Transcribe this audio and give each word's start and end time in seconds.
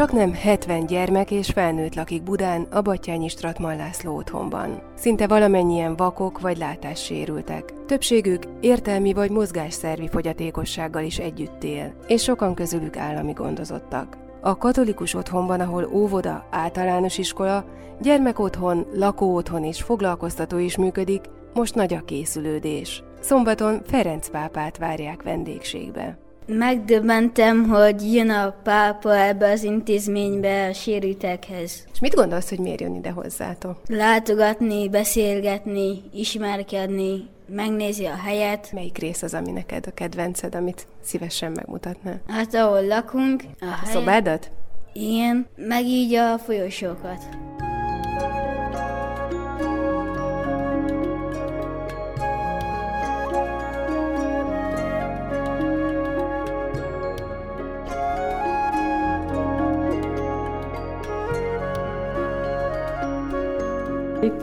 Csak 0.00 0.12
nem 0.12 0.34
70 0.34 0.86
gyermek 0.86 1.30
és 1.30 1.48
felnőtt 1.48 1.94
lakik 1.94 2.22
Budán 2.22 2.62
a 2.62 2.80
Battyányi 2.80 3.28
Stratman 3.28 3.76
László 3.76 4.16
otthonban. 4.16 4.82
Szinte 4.96 5.26
valamennyien 5.26 5.96
vakok 5.96 6.40
vagy 6.40 6.56
látássérültek. 6.58 7.72
Többségük 7.86 8.42
értelmi 8.60 9.12
vagy 9.12 9.30
mozgásszervi 9.30 10.08
fogyatékossággal 10.08 11.02
is 11.02 11.18
együtt 11.18 11.64
él, 11.64 11.94
és 12.06 12.22
sokan 12.22 12.54
közülük 12.54 12.96
állami 12.96 13.32
gondozottak. 13.32 14.16
A 14.40 14.56
katolikus 14.56 15.14
otthonban, 15.14 15.60
ahol 15.60 15.88
óvoda, 15.92 16.46
általános 16.50 17.18
iskola, 17.18 17.64
gyermekotthon, 18.00 18.86
lakóotthon 18.94 19.64
és 19.64 19.82
foglalkoztató 19.82 20.58
is 20.58 20.76
működik, 20.76 21.24
most 21.54 21.74
nagy 21.74 21.94
a 21.94 22.04
készülődés. 22.04 23.02
Szombaton 23.20 23.82
Ferenc 23.86 24.28
pápát 24.28 24.78
várják 24.78 25.22
vendégségbe. 25.22 26.18
Megdöbbentem, 26.58 27.68
hogy 27.68 28.14
jön 28.14 28.30
a 28.30 28.54
pápa 28.62 29.16
ebbe 29.16 29.50
az 29.50 29.62
intézménybe 29.62 30.66
a 30.68 30.72
sérültekhez. 30.72 31.86
És 31.92 32.00
mit 32.00 32.14
gondolsz, 32.14 32.48
hogy 32.48 32.58
miért 32.58 32.80
jön 32.80 32.94
ide 32.94 33.10
hozzátok? 33.10 33.76
Látogatni, 33.86 34.88
beszélgetni, 34.88 36.02
ismerkedni, 36.12 37.28
megnézi 37.46 38.04
a 38.04 38.16
helyet. 38.16 38.72
Melyik 38.72 38.98
rész 38.98 39.22
az, 39.22 39.34
ami 39.34 39.50
neked 39.50 39.86
a 39.86 39.94
kedvenced, 39.94 40.54
amit 40.54 40.86
szívesen 41.02 41.52
megmutatnál? 41.52 42.20
Hát 42.26 42.54
ahol 42.54 42.86
lakunk, 42.86 43.42
a, 43.60 43.64
a 43.64 43.86
szobádat? 43.86 44.50
Igen, 44.92 45.46
meg 45.56 45.84
így 45.84 46.14
a 46.14 46.38
folyosókat. 46.38 47.28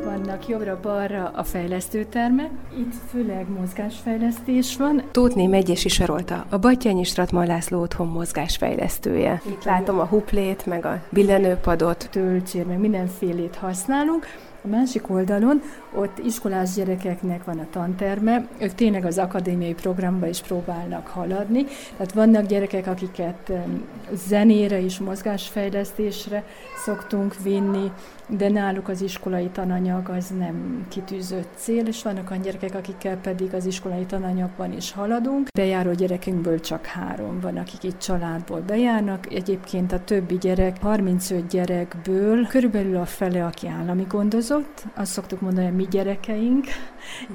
Vannak 0.08 0.48
jobbra-balra 0.48 1.32
a 1.36 1.44
fejlesztőtermek, 1.44 2.50
itt 2.78 2.94
főleg 3.10 3.50
mozgásfejlesztés 3.60 4.78
van. 4.78 5.04
Tótné 5.12 5.48
Megyesi 5.48 5.90
Sarolta, 5.90 6.46
a 6.50 6.58
Battyányi 6.58 7.04
Stratman 7.04 7.48
László 7.48 7.82
otthon 7.82 8.08
mozgásfejlesztője. 8.08 9.42
Itt 9.50 9.64
látom 9.64 10.00
a 10.00 10.06
huplét, 10.06 10.66
meg 10.66 10.86
a 10.86 11.02
billenőpadot. 11.10 12.08
Tölcsér, 12.12 12.66
meg 12.66 12.80
mindenfélét 12.80 13.56
használunk. 13.56 14.26
A 14.64 14.68
másik 14.68 15.10
oldalon 15.10 15.62
ott 15.96 16.18
iskolás 16.26 16.74
gyerekeknek 16.74 17.44
van 17.44 17.60
a 17.60 17.68
tanterme, 17.72 18.48
ők 18.60 18.74
tényleg 18.74 19.06
az 19.06 19.18
akadémiai 19.18 19.74
programba 19.74 20.28
is 20.28 20.42
próbálnak 20.42 21.08
haladni. 21.08 21.66
Tehát 21.98 22.14
vannak 22.14 22.46
gyerekek, 22.46 22.88
akiket 22.88 23.52
zenére 24.28 24.82
és 24.82 25.00
mozgásfejlesztésre 25.00 26.44
szoktunk 26.86 27.36
vinni, 27.44 27.92
de 28.28 28.50
náluk 28.50 28.88
az 28.90 29.02
iskolai 29.02 29.48
tananyag 29.48 30.10
az 30.10 30.32
nem 30.38 30.86
kitűzött 30.90 31.50
cél, 31.56 31.88
és 31.88 32.04
vannak 32.04 32.30
olyan 32.30 32.44
gyerekek, 32.44 32.76
akikkel 32.76 33.18
pedig 33.18 33.54
az 33.54 33.66
iskolai 33.66 34.06
tananyagban 34.06 34.74
is 34.74 34.92
haladunk. 34.92 35.48
Bejáró 35.58 35.94
gyerekünkből 35.94 36.60
csak 36.60 36.86
három 36.86 37.40
van, 37.40 37.58
akik 37.58 37.84
itt 37.84 37.98
családból 38.00 38.60
bejárnak. 38.60 39.34
Egyébként 39.34 39.92
a 39.92 40.04
többi 40.04 40.38
gyerek, 40.38 40.82
35 40.82 41.48
gyerekből 41.48 42.48
körülbelül 42.48 42.98
a 42.98 43.06
fele, 43.06 43.46
aki 43.46 43.68
állami 43.68 44.06
gondozott, 44.10 44.86
azt 44.96 45.12
szoktuk 45.12 45.42
mondani, 45.42 45.66
hogy 45.66 45.76
mi 45.76 45.88
gyerekeink, 45.90 46.66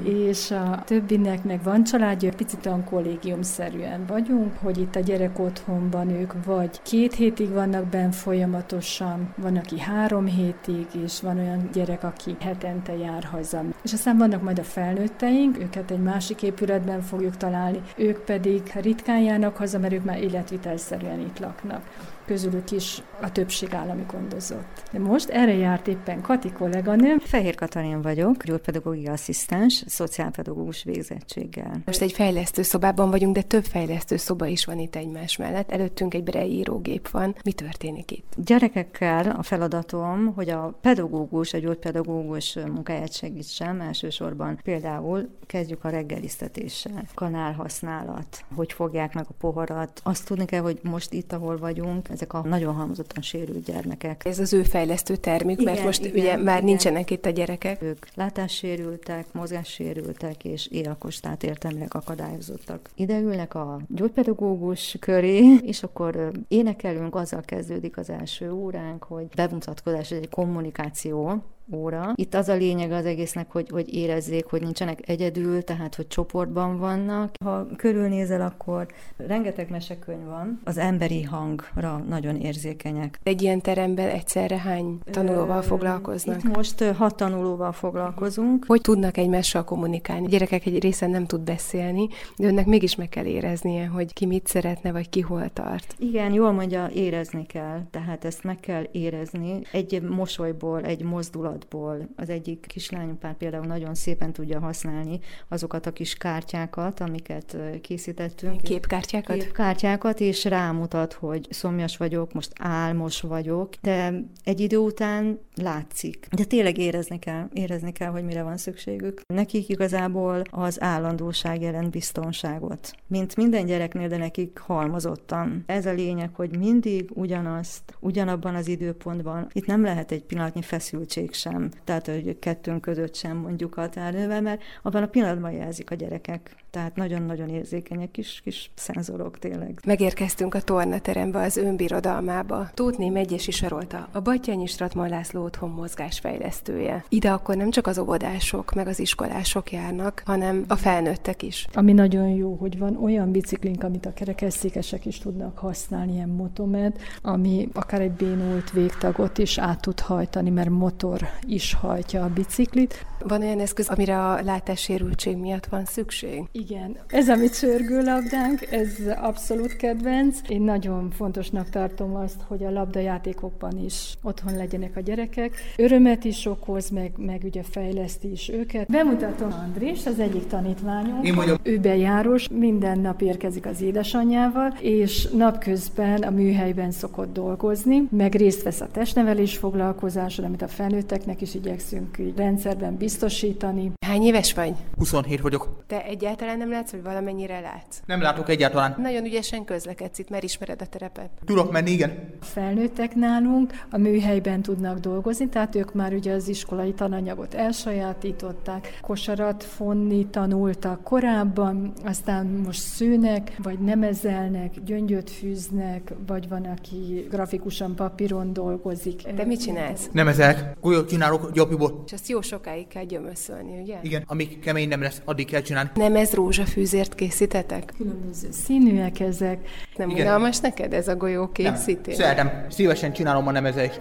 és 0.03 0.51
a 0.51 0.83
többinek 0.87 1.45
meg 1.45 1.63
van 1.63 1.85
családja, 1.85 2.33
picit 2.37 2.67
olyan 2.67 2.85
kollégiumszerűen 2.85 4.07
vagyunk, 4.07 4.53
hogy 4.63 4.79
itt 4.79 4.97
a 4.97 5.01
gyerek 5.01 5.39
otthonban 5.39 6.11
ők 6.11 6.45
vagy 6.45 6.83
két 6.83 7.15
hétig 7.15 7.49
vannak 7.49 7.85
benn 7.85 8.11
folyamatosan, 8.11 9.35
van, 9.37 9.57
aki 9.57 9.81
három 9.81 10.27
hétig, 10.27 10.82
és 11.05 11.21
van 11.21 11.39
olyan 11.39 11.69
gyerek, 11.73 12.03
aki 12.05 12.37
hetente 12.41 12.97
jár 12.97 13.25
haza. 13.25 13.63
És 13.83 13.93
aztán 13.93 14.19
vannak 14.19 14.43
majd 14.43 14.59
a 14.59 14.65
felnőtteink, 14.65 15.59
őket 15.59 15.91
egy 15.91 16.03
másik 16.03 16.43
épületben 16.43 17.03
fogjuk 17.03 17.37
találni, 17.37 17.81
ők 17.97 18.19
pedig 18.19 18.73
ritkán 18.75 19.21
járnak 19.21 19.57
haza, 19.57 19.79
mert 19.79 19.93
ők 19.93 20.05
már 20.05 20.23
életvitelszerűen 20.23 21.21
itt 21.21 21.39
laknak 21.39 21.83
közülük 22.27 22.71
is 22.71 23.03
a 23.21 23.33
többség 23.33 23.75
állami 23.75 24.05
gondozott. 24.13 24.83
De 24.93 24.99
most 24.99 25.29
erre 25.29 25.55
járt 25.55 25.89
éppen 25.89 26.21
Kati 26.21 26.53
kolléganőm. 26.53 27.19
Fehér 27.19 27.55
Katalin 27.55 28.03
vagyok, 28.03 28.45
gyógypedagógiai 28.45 29.07
asszisztens, 29.07 29.85
szociálpedagógus 29.87 30.83
végzettséggel. 30.83 31.83
Most 31.85 32.01
egy 32.01 32.13
fejlesztő 32.13 32.63
szobában 32.63 33.11
vagyunk, 33.11 33.35
de 33.35 33.43
több 33.43 33.65
fejlesztő 33.65 34.17
szoba 34.17 34.47
is 34.47 34.65
van 34.65 34.79
itt 34.79 34.97
egymás 34.97 35.37
mellett. 35.37 35.71
Előttünk 35.71 36.15
egy 36.15 36.25
breírógép 36.25 37.09
van. 37.09 37.35
Mi 37.45 37.53
történik 37.53 38.11
itt? 38.11 38.33
Gyerekekkel 38.37 39.31
a 39.31 39.43
feladatom, 39.43 40.33
hogy 40.35 40.49
a 40.49 40.79
pedagógus, 40.81 41.53
a 41.55 41.59
gyógypedagógus 41.59 42.55
munkáját 42.55 43.13
segítsem, 43.13 43.81
elsősorban 43.81 44.61
például 44.65 45.29
kezdjük 45.47 45.85
a 45.85 45.89
reggelisztetéssel, 45.89 47.05
kanálhasználat, 47.15 48.45
hogy 48.55 48.73
fogják 48.73 49.15
meg 49.15 49.25
a 49.29 49.35
poharat. 49.39 50.01
Azt 50.03 50.27
tudni 50.27 50.45
kell, 50.45 50.61
hogy 50.61 50.79
most 50.83 51.13
itt, 51.13 51.33
ahol 51.33 51.57
vagyunk, 51.57 52.09
ezek 52.13 52.33
a 52.33 52.43
nagyon 52.49 52.75
halmozottan 52.75 53.23
sérült 53.23 53.65
gyermekek. 53.65 54.25
Ez 54.25 54.39
az 54.39 54.53
ő 54.53 54.63
fejlesztő 54.63 55.17
termük, 55.17 55.61
igen, 55.61 55.73
mert 55.73 55.85
most 55.85 56.01
igen, 56.01 56.13
ugye 56.13 56.23
igen, 56.23 56.41
már 56.41 56.63
nincsenek 56.63 57.11
itt 57.11 57.27
a 57.27 57.31
gyerekek. 57.31 57.83
Ők 57.83 58.07
látássérültek, 58.15 59.33
mozgássérültek 59.33 60.45
és 60.45 60.67
élakos, 60.67 61.21
tehát 61.21 61.43
értelmileg 61.43 61.95
akadályozottak. 61.95 62.91
Ide 62.95 63.19
ülnek 63.19 63.55
a 63.55 63.81
gyógypedagógus 63.89 64.97
köré, 65.01 65.57
és 65.63 65.83
akkor 65.83 66.31
énekelünk, 66.49 67.15
azzal 67.15 67.43
kezdődik 67.45 67.97
az 67.97 68.11
első 68.11 68.53
óránk, 68.53 69.05
hogy 69.05 69.27
bemutatkozás, 69.35 70.11
egy 70.11 70.29
kommunikáció, 70.29 71.43
óra. 71.71 72.13
Itt 72.15 72.35
az 72.35 72.49
a 72.49 72.55
lényeg 72.55 72.93
az 72.93 73.07
egésznek, 73.07 73.51
hogy, 73.51 73.69
hogy 73.71 73.95
érezzék, 73.95 74.45
hogy 74.45 74.63
nincsenek 74.63 75.09
egyedül, 75.09 75.63
tehát 75.63 75.95
hogy 75.95 76.07
csoportban 76.07 76.79
vannak. 76.79 77.35
Ha 77.45 77.67
körülnézel, 77.77 78.41
akkor 78.41 78.87
rengeteg 79.17 79.71
mesekönyv 79.71 80.25
van, 80.25 80.61
az 80.65 80.79
emberi 80.79 81.23
hangra 81.23 81.97
nagyon 82.09 82.37
érzékenyek. 82.37 83.21
Egy 83.23 83.43
ilyen 83.43 83.61
teremben 83.61 84.09
egyszerre 84.09 84.59
hány 84.59 84.99
tanulóval 85.05 85.63
foglalkoznak? 85.63 86.45
Itt 86.45 86.57
most 86.57 86.85
hat 86.85 87.17
tanulóval 87.17 87.73
foglalkozunk. 87.73 88.65
Hogy 88.67 88.81
tudnak 88.81 89.17
egymással 89.17 89.65
kommunikálni? 89.65 90.27
A 90.27 90.29
gyerekek 90.29 90.67
egy 90.67 90.83
része 90.83 91.07
nem 91.07 91.27
tud 91.27 91.41
beszélni, 91.41 92.09
de 92.37 92.47
önnek 92.47 92.67
mégis 92.67 92.95
meg 92.95 93.09
kell 93.09 93.25
éreznie, 93.25 93.87
hogy 93.87 94.13
ki 94.13 94.27
mit 94.27 94.47
szeretne, 94.47 94.93
vagy 94.93 95.09
ki 95.09 95.21
hol 95.21 95.49
tart. 95.53 95.95
Igen, 95.99 96.33
jól 96.33 96.53
mondja, 96.53 96.89
érezni 96.95 97.47
kell, 97.47 97.83
tehát 97.91 98.25
ezt 98.25 98.45
meg 98.45 98.61
kell 98.61 98.89
érezni. 98.93 99.61
Egy 99.73 100.03
mosolyból, 100.03 100.81
egy 100.85 101.03
mozdulat 101.03 101.52
adatból. 101.53 102.09
Az 102.17 102.29
egyik 102.29 102.67
kislányunk 102.69 103.19
pár 103.19 103.37
például 103.37 103.67
nagyon 103.67 103.95
szépen 103.95 104.33
tudja 104.33 104.61
használni 104.61 105.21
azokat 105.49 105.87
a 105.87 105.93
kis 105.93 106.15
kártyákat, 106.15 107.01
amiket 107.01 107.57
készítettünk. 107.81 108.61
Képkártyákat? 108.61 109.37
Képkártyákat, 109.37 110.21
és 110.21 110.45
rámutat, 110.45 111.13
hogy 111.13 111.47
szomjas 111.51 111.97
vagyok, 111.97 112.33
most 112.33 112.53
álmos 112.61 113.21
vagyok, 113.21 113.75
de 113.83 114.25
egy 114.45 114.61
idő 114.61 114.77
után 114.77 115.39
látszik. 115.55 116.27
De 116.37 116.45
tényleg 116.45 116.79
érezni 116.79 117.19
kell, 117.19 117.49
érezni 117.53 117.93
kell, 117.93 118.11
hogy 118.11 118.25
mire 118.25 118.43
van 118.43 118.57
szükségük. 118.57 119.21
Nekik 119.27 119.69
igazából 119.69 120.43
az 120.51 120.83
állandóság 120.83 121.61
jelent 121.61 121.91
biztonságot. 121.91 122.95
Mint 123.07 123.37
minden 123.37 123.67
gyereknél, 123.67 124.09
de 124.09 124.17
nekik 124.17 124.59
halmozottan. 124.59 125.63
Ez 125.67 125.87
a 125.87 125.93
lényeg, 125.93 126.31
hogy 126.35 126.59
mindig 126.59 127.11
ugyanazt, 127.15 127.97
ugyanabban 128.01 128.55
az 128.55 128.69
időpontban. 128.69 129.49
Itt 129.53 129.67
nem 129.67 129.83
lehet 129.83 130.13
egy 130.13 130.25
pillanatnyi 130.25 130.63
feszültség 130.63 131.33
sem, 131.43 131.71
tehát 131.85 132.07
hogy 132.07 132.39
kettőnk 132.39 132.81
között 132.81 133.15
sem 133.15 133.37
mondjuk 133.37 133.75
határnővel, 133.75 134.41
mert 134.41 134.63
abban 134.83 135.03
a 135.03 135.07
pillanatban 135.07 135.53
jelzik 135.53 135.91
a 135.91 135.95
gyerekek. 135.95 136.62
Tehát 136.73 136.97
nagyon-nagyon 136.97 137.49
érzékenyek 137.49 138.11
kis, 138.11 138.41
kis 138.45 138.71
szenzorok 138.75 139.39
tényleg. 139.39 139.81
Megérkeztünk 139.87 140.55
a 140.55 140.61
tornaterembe, 140.61 141.39
az 141.39 141.57
önbirodalmába. 141.57 142.71
Tótné 142.75 143.09
Megyesi 143.09 143.51
Sarolta, 143.51 144.09
a 144.13 144.21
Battyányi 144.21 144.67
Stratman 144.67 145.09
László 145.09 145.45
otthon 145.45 145.71
mozgásfejlesztője. 145.71 147.05
Ide 147.09 147.31
akkor 147.31 147.57
nem 147.57 147.71
csak 147.71 147.87
az 147.87 147.99
óvodások, 147.99 148.75
meg 148.75 148.87
az 148.87 148.99
iskolások 148.99 149.73
járnak, 149.73 150.23
hanem 150.25 150.65
a 150.69 150.77
felnőttek 150.77 151.43
is. 151.43 151.67
Ami 151.73 151.93
nagyon 151.93 152.29
jó, 152.29 152.55
hogy 152.55 152.79
van 152.79 152.97
olyan 152.97 153.31
biciklink, 153.31 153.83
amit 153.83 154.07
a 154.07 154.13
kerekesszékesek 154.13 155.07
is 155.07 155.19
tudnak 155.19 155.59
használni, 155.59 156.13
ilyen 156.13 156.29
motomed, 156.29 156.97
ami 157.23 157.69
akár 157.73 158.01
egy 158.01 158.13
bénult 158.13 158.71
végtagot 158.71 159.39
is 159.39 159.59
át 159.59 159.81
tud 159.81 160.01
hajtani, 160.01 160.51
mert 160.51 160.71
motor 160.71 161.21
is 161.47 161.75
hajtja 161.75 162.25
a 162.25 162.29
biciklit. 162.29 163.07
Van 163.19 163.43
olyan 163.43 163.61
eszköz, 163.61 163.89
amire 163.89 164.25
a 164.25 164.43
látássérültség 164.43 165.37
miatt 165.37 165.67
van 165.67 165.85
szükség? 165.85 166.49
Igen, 166.69 166.97
ez 167.07 167.29
a 167.29 167.37
mi 167.37 167.49
csörgőlabdánk, 167.49 168.63
ez 168.71 168.97
abszolút 169.21 169.77
kedvenc. 169.77 170.39
Én 170.49 170.63
nagyon 170.63 171.11
fontosnak 171.11 171.69
tartom 171.69 172.15
azt, 172.15 172.41
hogy 172.47 172.65
a 172.65 172.71
labdajátékokban 172.71 173.85
is 173.85 174.15
otthon 174.23 174.57
legyenek 174.57 174.97
a 174.97 175.01
gyerekek. 175.01 175.55
Örömet 175.77 176.25
is 176.25 176.47
okoz, 176.47 176.89
meg, 176.91 177.13
meg 177.17 177.41
ugye 177.45 177.63
fejleszti 177.63 178.31
is 178.31 178.49
őket. 178.49 178.91
Bemutatom 178.91 179.53
Andrés, 179.53 180.07
az 180.07 180.19
egyik 180.19 180.47
tanítványunk. 180.47 181.27
Én 181.27 181.35
vagyok. 181.35 181.59
Ő 181.63 181.79
bejárós, 181.79 182.49
minden 182.49 182.99
nap 182.99 183.23
érkezik 183.23 183.67
az 183.67 183.81
édesanyjával, 183.81 184.75
és 184.81 185.29
napközben 185.29 186.23
a 186.23 186.31
műhelyben 186.31 186.91
szokott 186.91 187.33
dolgozni, 187.33 188.09
meg 188.11 188.35
részt 188.35 188.63
vesz 188.63 188.81
a 188.81 188.89
testnevelés 188.93 189.57
foglalkozáson, 189.57 190.45
amit 190.45 190.63
a 190.63 190.69
felnőtteknek 190.69 191.41
is 191.41 191.55
igyekszünk 191.55 192.19
így 192.19 192.37
rendszerben 192.37 192.97
biztosítani. 192.97 193.93
Hány 194.07 194.23
éves 194.23 194.55
vagy? 194.55 194.75
27 194.97 195.41
vagyok. 195.41 195.69
Te 195.87 196.05
egyáltalán 196.05 196.52
nem 196.57 196.71
látsz, 196.71 196.91
vagy 196.91 197.03
valamennyire 197.03 197.61
látsz? 197.61 198.01
Nem 198.07 198.21
látok 198.21 198.49
egyáltalán. 198.49 198.95
Nagyon 198.99 199.25
ügyesen 199.25 199.65
közlekedsz 199.65 200.19
itt, 200.19 200.31
mert 200.31 200.43
ismered 200.43 200.83
a 200.83 200.87
terepet. 200.87 201.31
Tudok 201.45 201.73
menni, 201.73 201.91
igen. 201.91 202.11
A 202.41 202.45
felnőttek 202.45 203.15
nálunk 203.15 203.73
a 203.91 203.99
műhelyben 203.99 204.63
tudnak 204.63 204.99
dolgozni, 204.99 205.49
tehát 205.49 205.75
ők 205.75 205.95
már 205.95 206.13
ugye 206.13 206.33
az 206.33 206.49
iskolai 206.49 206.93
tananyagot 206.93 207.55
elsajátították, 207.55 208.99
kosarat 209.01 209.65
fonni 209.65 210.27
tanultak 210.27 211.03
korábban, 211.03 211.93
aztán 212.05 212.47
most 212.47 212.81
szűnek, 212.81 213.57
vagy 213.63 213.79
nemezelnek, 213.79 214.83
gyöngyöt 214.85 215.31
fűznek, 215.31 216.13
vagy 216.27 216.49
van, 216.49 216.65
aki 216.65 217.27
grafikusan 217.31 217.97
papíron 217.97 218.53
dolgozik. 218.53 219.23
Te 219.37 219.45
mit 219.45 219.61
csinálsz? 219.61 220.09
Nem 220.13 220.29
ezek. 220.29 220.77
Golyót 220.81 221.09
csinálok 221.09 221.53
gyapjúból. 221.53 222.03
És 222.07 222.13
azt 222.13 222.29
jó 222.29 222.41
sokáig 222.41 222.89
kell 222.89 223.05
gyömöszölni, 223.05 223.81
ugye? 223.81 223.99
Igen, 224.03 224.25
amíg 224.27 224.59
kemény 224.59 224.89
nem 224.89 225.03
lesz, 225.03 225.23
addig 225.25 225.47
kell 225.47 225.61
csinálni. 225.61 225.91
Nem 225.95 226.17
ez 226.17 226.35
rózsafűzért 226.43 227.15
készítetek? 227.15 227.93
Különböző 227.97 228.49
színűek 228.51 229.21
ezek. 229.21 229.59
Nem 229.97 230.11
Igen. 230.11 230.27
unalmas 230.27 230.59
neked 230.59 230.93
ez 230.93 231.09
a 231.09 231.17
golyó 231.17 231.41
Nem. 231.41 231.53
készítés? 231.53 232.15
Szeretem. 232.15 232.67
Szívesen 232.69 233.13
csinálom 233.13 233.47
a 233.47 233.51
nem 233.51 233.67
ezek. 233.67 234.01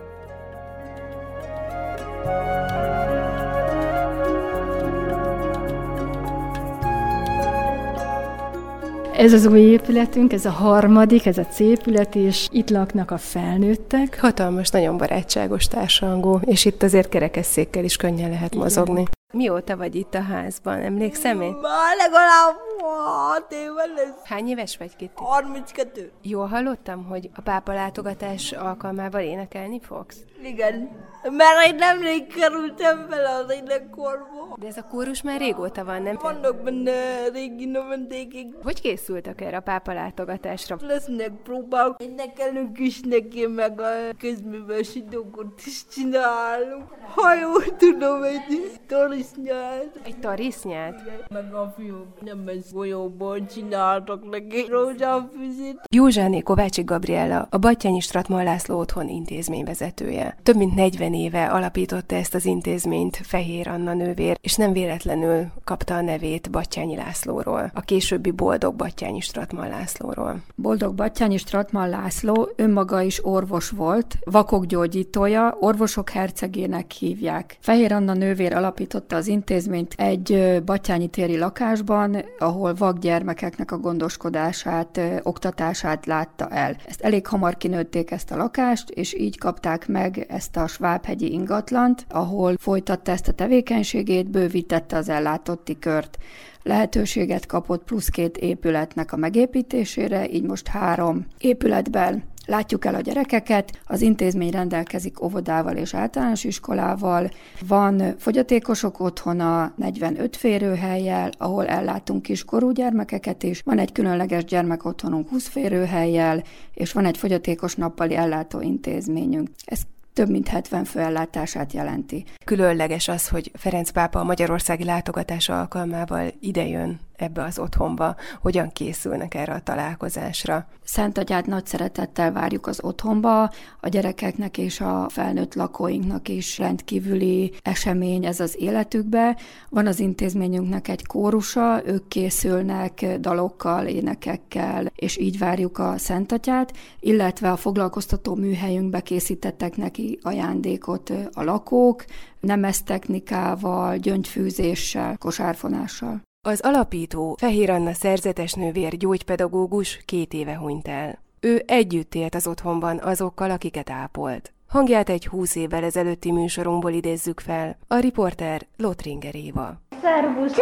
Ez 9.18 9.34
az 9.34 9.46
új 9.46 9.60
épületünk, 9.60 10.34
ez 10.34 10.46
a 10.46 10.50
harmadik, 10.50 11.26
ez 11.26 11.38
a 11.38 11.46
C 11.46 11.60
épület, 11.60 12.16
és 12.16 12.48
itt 12.52 12.70
laknak 12.70 13.12
a 13.12 13.18
felnőttek. 13.18 14.20
Hatalmas, 14.20 14.70
nagyon 14.70 14.98
barátságos 14.98 15.68
társalgó, 15.68 16.42
és 16.46 16.66
itt 16.66 16.84
azért 16.84 17.10
kerekesszékkel 17.10 17.84
is 17.84 17.96
könnyen 17.96 18.30
lehet 18.30 18.56
mozogni. 18.56 19.04
Mióta 19.32 19.78
vagy 19.78 19.96
itt 19.96 20.14
a 20.14 20.22
házban? 20.22 20.82
Emlékszem 20.82 21.42
én? 21.42 21.52
Már 21.52 21.96
legalább 21.98 22.56
hat 22.82 23.52
éve 23.52 23.86
lesz. 23.96 24.24
Hány 24.24 24.48
éves 24.48 24.78
vagy, 24.78 24.96
Kitty? 24.96 25.12
32. 25.16 26.12
Jól 26.22 26.48
hallottam, 26.48 27.06
hogy 27.06 27.30
a 27.36 27.42
pápa 27.42 27.74
látogatás 27.74 28.52
alkalmával 28.52 29.22
énekelni 29.22 29.80
fogsz? 29.80 30.18
Igen. 30.44 30.90
Mert 31.24 31.66
én 31.68 31.76
nemrég 31.76 32.28
kerültem 32.28 33.06
bele 33.10 33.30
az 33.30 33.52
énekkorba. 33.52 34.56
De 34.60 34.68
ez 34.68 34.78
a 34.78 34.84
kórus 34.84 35.22
már 35.22 35.40
régóta 35.40 35.86
van, 35.86 36.02
nem? 36.02 36.18
Vannak 36.22 36.64
benne 36.64 37.28
régi 37.34 37.66
növendékek. 37.66 38.46
Hogy 38.64 38.82
készültek 38.82 39.42
erre 39.42 39.58
a 39.58 39.62
pápa 39.62 39.94
látogatásra? 39.94 40.78
Lesznek 40.82 41.32
próbák. 41.44 42.02
Énekelünk 42.02 42.80
is 42.80 43.00
neki, 43.02 43.46
meg 43.46 43.82
a 43.82 43.90
közművesi 44.20 45.04
dolgot 45.10 45.62
is 45.66 45.88
csinálunk. 45.88 46.84
Ha 47.16 47.34
jól 47.36 47.76
tudom, 47.78 48.24
egy 48.24 48.80
tarisznyát. 48.88 50.00
Egy 50.04 50.20
tarisznyát? 50.20 51.30
Meg 51.30 51.54
a 51.54 51.74
fiúk 51.78 52.22
nem 52.22 52.48
ez 52.48 52.71
golyóból 52.74 53.46
csináltak 53.46 54.30
neki 54.30 54.66
rózsáfűzét. 54.70 55.82
Józsáné 55.90 56.40
Kovácsik 56.40 56.86
Gabriella, 56.86 57.48
a 57.50 57.58
Battyányi 57.58 58.00
Stratman 58.00 58.44
László 58.44 58.80
otthon 58.80 59.08
intézményvezetője. 59.08 60.38
Több 60.44 60.56
mint 60.56 60.76
40 60.76 61.14
éve 61.14 61.46
alapította 61.46 62.16
ezt 62.16 62.34
az 62.34 62.46
intézményt 62.46 63.20
Fehér 63.24 63.68
Anna 63.68 63.94
nővér, 63.94 64.38
és 64.42 64.56
nem 64.56 64.74
véletlenül 64.74 65.46
kapta 65.64 65.96
a 65.96 66.02
nevét 66.02 66.52
Battyányi 66.52 66.96
Lászlóról, 66.96 67.72
a 67.74 67.82
későbbi 67.82 68.32
boldog 68.32 68.76
Battyányi 68.76 69.20
Stratman 69.20 69.70
Lászlóról. 69.70 70.36
Boldog 70.56 70.96
Battyányi 70.96 71.38
Stratman 71.38 71.90
László 71.90 72.50
önmaga 72.56 73.02
is 73.02 73.26
orvos 73.26 73.70
volt, 73.70 74.18
vakok 74.24 74.66
gyógyítója, 74.66 75.58
orvosok 75.60 76.10
hercegének 76.10 76.92
hívják. 76.92 77.58
Fehér 77.60 77.92
Anna 77.92 78.14
nővér 78.14 78.54
alapította 78.54 79.16
az 79.16 79.28
intézményt 79.28 79.94
egy 79.98 80.62
Battyányi 80.66 81.08
téri 81.08 81.38
lakásban, 81.38 82.18
ahol 82.40 82.61
vak 82.78 83.00
gyermekeknek 83.00 83.72
a 83.72 83.78
gondoskodását, 83.78 85.02
oktatását 85.24 86.06
látta 86.06 86.48
el. 86.48 86.76
Ezt 86.88 87.02
elég 87.02 87.28
hamar 87.28 87.58
kinőtték 87.58 88.12
ezt 88.12 88.32
a 88.32 88.38
lakást, 88.38 88.90
és 88.90 89.14
így 89.14 89.38
kapták 89.38 89.88
meg 89.88 90.26
ezt 90.30 90.58
a 90.58 90.68
Svábhegyi 90.68 91.32
ingatlant, 91.32 92.06
ahol 92.10 92.56
folytatta 92.60 93.12
ezt 93.12 93.28
a 93.28 93.34
tevékenységét, 93.34 94.30
bővítette 94.30 94.98
az 94.98 95.10
ellátotti 95.10 95.80
kört 95.80 96.18
lehetőséget 96.64 97.46
kapott 97.46 97.84
plusz 97.84 98.08
két 98.08 98.38
épületnek 98.38 99.14
a 99.14 99.18
megépítésére, 99.18 100.30
így 100.30 100.44
most 100.44 100.68
három 100.68 101.26
épületben 101.38 102.24
Látjuk 102.46 102.86
el 102.86 102.96
a 102.96 103.00
gyerekeket, 103.00 103.82
az 103.86 104.02
intézmény 104.02 104.52
rendelkezik 104.52 105.22
óvodával 105.22 105.76
és 105.76 105.94
általános 105.94 106.44
iskolával, 106.44 107.30
van 107.68 108.16
fogyatékosok 108.18 109.00
otthona 109.00 109.74
45 109.76 110.36
férőhelyjel, 110.36 111.30
ahol 111.38 111.68
ellátunk 111.68 112.22
kiskorú 112.22 112.72
gyermekeket 112.72 113.44
is, 113.44 113.62
van 113.62 113.80
egy 113.80 113.92
különleges 113.92 114.44
gyermekotthonunk 114.44 115.30
20 115.30 115.48
férőhelyel, 115.48 116.44
és 116.74 116.92
van 116.92 117.06
egy 117.06 117.18
fogyatékos 117.18 117.76
nappali 117.76 118.16
ellátó 118.16 118.62
intézményünk. 118.62 119.50
Ez 119.66 119.82
több 120.14 120.30
mint 120.30 120.48
70 120.48 120.84
fő 120.84 121.00
ellátását 121.00 121.74
jelenti. 121.74 122.26
Különleges 122.46 123.08
az, 123.08 123.28
hogy 123.28 123.52
Ferenc 123.54 123.90
pápa 123.90 124.20
a 124.20 124.24
magyarországi 124.24 124.84
látogatása 124.84 125.60
alkalmával 125.60 126.34
idejön 126.40 127.00
ebbe 127.22 127.44
az 127.44 127.60
otthonba, 127.60 128.16
hogyan 128.42 128.70
készülnek 128.70 129.34
erre 129.34 129.54
a 129.54 129.60
találkozásra. 129.60 130.68
Szent 130.84 131.18
Agyát 131.18 131.46
nagy 131.46 131.66
szeretettel 131.66 132.32
várjuk 132.32 132.68
az 132.68 132.84
otthonba, 132.84 133.44
a 133.80 133.88
gyerekeknek 133.88 134.58
és 134.58 134.82
a 134.82 135.10
felnőtt 135.10 135.56
lakóinknak 135.56 136.28
is 136.30 136.58
rendkívüli 136.58 137.54
esemény 137.62 138.26
ez 138.26 138.40
az 138.40 138.56
életükbe. 138.60 139.38
Van 139.70 139.88
az 139.88 140.00
intézményünknek 140.00 140.88
egy 140.88 141.06
kórusa, 141.06 141.82
ők 141.86 142.08
készülnek 142.08 143.06
dalokkal, 143.20 143.86
énekekkel, 143.86 144.92
és 144.96 145.18
így 145.18 145.38
várjuk 145.38 145.78
a 145.78 145.98
Szent 145.98 146.32
Atyát, 146.32 146.74
illetve 147.00 147.52
a 147.52 147.56
foglalkoztató 147.56 148.36
műhelyünkbe 148.36 149.00
készítettek 149.00 149.76
neki 149.78 150.20
ajándékot 150.22 151.14
a 151.34 151.44
lakók, 151.44 152.06
nemesztechnikával, 152.40 153.98
gyöngyfűzéssel, 153.98 155.18
kosárfonással. 155.18 156.22
Az 156.48 156.62
alapító 156.64 157.36
Fehér 157.40 157.70
Anna 157.70 157.94
szerzetes 157.94 158.54
nővér 158.54 158.98
gyógypedagógus 158.98 160.00
két 160.06 160.34
éve 160.34 160.58
hunyt 160.58 160.88
el. 160.88 161.20
Ő 161.40 161.64
együtt 161.68 162.16
élt 162.16 162.36
az 162.36 162.48
otthonban 162.48 163.00
azokkal, 163.00 163.52
akiket 163.52 163.90
ápolt. 163.90 164.52
Hangját 164.68 165.10
egy 165.10 165.28
húsz 165.28 165.56
évvel 165.56 165.84
ezelőtti 165.84 166.32
műsorunkból 166.32 166.92
idézzük 166.92 167.40
fel. 167.40 167.78
A 167.88 168.00
riporter 168.00 168.62
Lotringer 168.78 169.36
Éva. 169.36 169.74
Szervusz, 170.02 170.56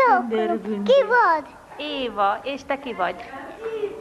Ki 0.83 1.03
vagy? 1.07 1.45
Éva, 1.77 2.39
és 2.43 2.62
te 2.67 2.79
ki 2.79 2.93
vagy? 2.93 3.15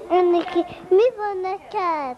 Neki, 0.08 0.64
mi 0.88 1.06
van 1.16 1.40
neked? 1.42 2.16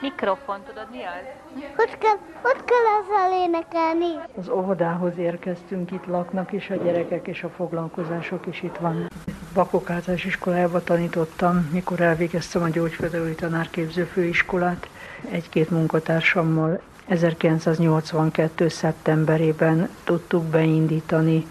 Mikrofon, 0.00 0.62
tudod 0.66 0.88
mi 0.90 1.02
az? 1.02 1.45
Hogy 1.76 1.98
kell, 1.98 2.16
hogy 2.42 2.64
kell 2.64 2.86
ezzel 3.02 3.42
énekelni? 3.44 4.22
Az 4.38 4.48
óvodához 4.48 5.18
érkeztünk, 5.18 5.90
itt 5.90 6.06
laknak 6.06 6.52
is 6.52 6.70
a 6.70 6.74
gyerekek, 6.74 7.26
és 7.26 7.42
a 7.42 7.48
foglalkozások 7.48 8.46
is 8.46 8.62
itt 8.62 8.76
vannak. 8.76 9.10
Vakok 9.54 9.90
általános 9.90 10.24
iskolájába 10.24 10.84
tanítottam, 10.84 11.68
mikor 11.72 12.00
elvégeztem 12.00 12.62
a 12.62 12.68
gyógypedagógiai 12.68 13.34
tanárképző 13.34 14.04
főiskolát 14.04 14.88
egy-két 15.30 15.70
munkatársammal. 15.70 16.80
1982. 17.06 18.68
szeptemberében 18.68 19.88
tudtuk 20.04 20.44
beindítani 20.44 21.46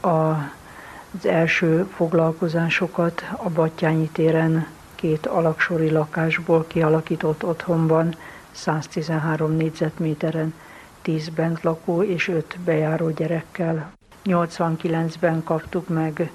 a, 0.00 0.08
az 0.08 1.26
első 1.26 1.84
foglalkozásokat 1.94 3.22
a 3.36 3.50
Battyányi 3.50 4.08
téren 4.12 4.66
két 4.94 5.26
alaksori 5.26 5.90
lakásból 5.90 6.64
kialakított 6.66 7.44
otthonban, 7.44 8.14
113 8.54 9.56
négyzetméteren, 9.56 10.54
10 11.02 11.28
bentlakó 11.28 12.02
és 12.02 12.28
5 12.28 12.58
bejáró 12.64 13.10
gyerekkel. 13.10 13.92
89-ben 14.24 15.44
kaptuk 15.44 15.88
meg 15.88 16.30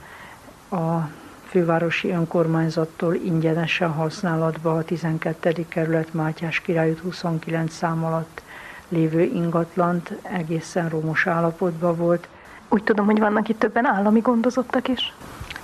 a 0.72 1.10
fővárosi 1.50 2.10
önkormányzattól 2.10 3.16
ingyenesen 3.16 3.92
használatba 3.92 4.76
a 4.78 4.84
12. 4.84 5.66
kerület 5.68 6.14
Mátyás 6.14 6.60
király 6.60 6.90
út 6.90 7.00
29 7.00 7.74
szám 7.74 8.04
alatt 8.04 8.42
lévő 8.90 9.22
ingatlant, 9.22 10.14
egészen 10.22 10.90
romos 10.90 11.28
állapotban 11.28 11.96
volt. 11.96 12.28
Úgy 12.70 12.84
tudom, 12.84 13.06
hogy 13.06 13.20
vannak 13.20 13.50
itt 13.50 13.60
többen 13.60 13.86
állami 13.86 14.20
gondozottak 14.20 14.88
is. 14.88 15.14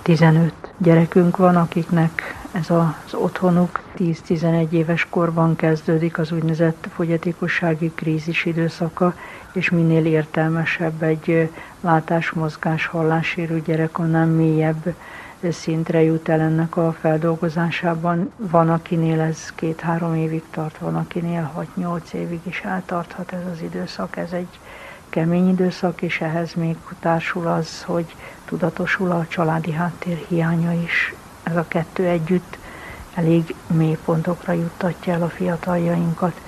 15 0.06 0.52
gyerekünk 0.78 1.36
van, 1.36 1.56
akiknek 1.56 2.22
ez 2.52 2.70
az 2.70 3.14
otthonuk 3.14 3.80
10-11 3.98 4.70
éves 4.70 5.06
korban 5.10 5.56
kezdődik 5.56 6.18
az 6.18 6.32
úgynevezett 6.32 6.88
fogyatékossági 6.94 7.92
krízis 7.94 8.44
időszaka, 8.44 9.14
és 9.52 9.70
minél 9.70 10.06
értelmesebb 10.06 11.02
egy 11.02 11.50
látásmozgás 11.80 12.86
hallássérű 12.86 13.62
gyerek, 13.62 13.98
annál 13.98 14.26
mélyebb 14.26 14.94
szintre 15.50 16.02
jut 16.02 16.28
el 16.28 16.40
ennek 16.40 16.76
a 16.76 16.96
feldolgozásában. 17.00 18.32
Van, 18.36 18.70
akinél 18.70 19.20
ez 19.20 19.52
két-három 19.54 20.14
évig 20.14 20.42
tart, 20.50 20.78
van, 20.78 20.96
akinél 20.96 21.66
6-8 21.78 22.12
évig 22.12 22.40
is 22.42 22.60
eltarthat 22.60 23.32
ez 23.32 23.52
az 23.52 23.62
időszak. 23.62 24.16
Ez 24.16 24.32
egy 24.32 24.58
kemény 25.16 25.48
időszak, 25.48 26.02
és 26.02 26.20
ehhez 26.20 26.54
még 26.54 26.76
társul 27.00 27.46
az, 27.46 27.82
hogy 27.82 28.14
tudatosul 28.44 29.10
a 29.10 29.26
családi 29.28 29.72
háttér 29.72 30.24
hiánya 30.28 30.72
is. 30.72 31.14
Ez 31.42 31.56
a 31.56 31.64
kettő 31.68 32.04
együtt 32.04 32.58
elég 33.14 33.54
mély 33.66 33.96
pontokra 34.04 34.52
juttatja 34.52 35.12
el 35.12 35.22
a 35.22 35.28
fiataljainkat. 35.28 36.40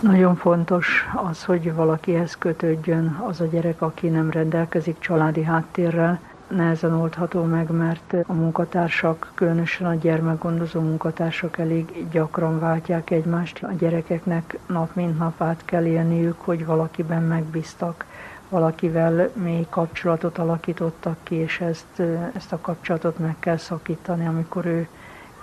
Nagyon 0.00 0.36
fontos 0.36 1.06
az, 1.30 1.44
hogy 1.44 1.74
valakihez 1.74 2.36
kötődjön 2.38 3.22
az 3.28 3.40
a 3.40 3.44
gyerek, 3.44 3.82
aki 3.82 4.08
nem 4.08 4.30
rendelkezik 4.30 4.98
családi 4.98 5.42
háttérrel, 5.42 6.20
nehezen 6.48 6.92
oldható 6.92 7.42
meg, 7.42 7.70
mert 7.70 8.14
a 8.26 8.32
munkatársak, 8.32 9.32
különösen 9.34 9.86
a 9.86 9.94
gyermekgondozó 9.94 10.80
munkatársak 10.80 11.58
elég 11.58 12.08
gyakran 12.10 12.58
váltják 12.58 13.10
egymást. 13.10 13.62
A 13.62 13.72
gyerekeknek 13.78 14.58
nap 14.66 14.94
mint 14.94 15.18
nap 15.18 15.42
át 15.42 15.62
kell 15.64 15.84
élniük, 15.84 16.40
hogy 16.40 16.66
valakiben 16.66 17.22
megbíztak, 17.22 18.04
valakivel 18.48 19.30
mély 19.32 19.66
kapcsolatot 19.70 20.38
alakítottak 20.38 21.16
ki, 21.22 21.34
és 21.34 21.60
ezt, 21.60 22.02
ezt 22.34 22.52
a 22.52 22.58
kapcsolatot 22.60 23.18
meg 23.18 23.36
kell 23.38 23.56
szakítani, 23.56 24.26
amikor 24.26 24.66
ő 24.66 24.88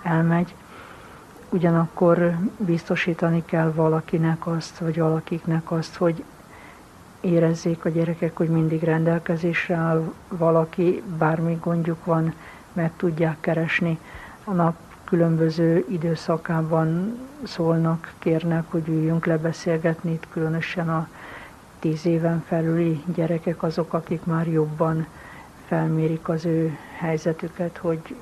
elmegy. 0.02 0.54
Ugyanakkor 1.50 2.36
biztosítani 2.56 3.44
kell 3.44 3.72
valakinek 3.72 4.46
azt, 4.46 4.78
vagy 4.78 4.98
valakiknek 4.98 5.70
azt, 5.70 5.96
hogy 5.96 6.24
érezzék 7.24 7.84
a 7.84 7.88
gyerekek, 7.88 8.36
hogy 8.36 8.48
mindig 8.48 8.82
rendelkezésre 8.82 9.74
áll 9.74 10.12
valaki, 10.28 11.02
bármi 11.18 11.58
gondjuk 11.62 12.04
van, 12.04 12.34
meg 12.72 12.90
tudják 12.96 13.36
keresni. 13.40 13.98
A 14.44 14.52
nap 14.52 14.74
különböző 15.04 15.84
időszakában 15.88 17.18
szólnak, 17.42 18.12
kérnek, 18.18 18.64
hogy 18.70 18.88
üljünk 18.88 19.26
le 19.26 19.36
beszélgetni, 19.38 20.12
itt 20.12 20.26
különösen 20.30 20.88
a 20.88 21.08
tíz 21.78 22.06
éven 22.06 22.44
felüli 22.46 23.02
gyerekek 23.14 23.62
azok, 23.62 23.92
akik 23.92 24.24
már 24.24 24.46
jobban 24.46 25.06
felmérik 25.66 26.28
az 26.28 26.44
ő 26.44 26.78
helyzetüket, 26.98 27.76
hogy 27.76 28.16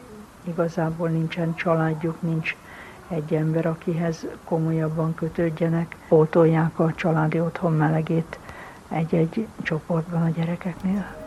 igazából 0.44 1.08
nincsen 1.08 1.54
családjuk, 1.54 2.22
nincs 2.22 2.56
egy 3.08 3.34
ember, 3.34 3.66
akihez 3.66 4.26
komolyabban 4.44 5.14
kötődjenek, 5.14 5.96
pótolják 6.08 6.78
a 6.78 6.92
családi 6.94 7.40
otthon 7.40 7.72
melegét 7.72 8.38
egy-egy 8.92 9.46
csoportban 9.62 10.22
a 10.22 10.28
gyerekeknél. 10.28 11.20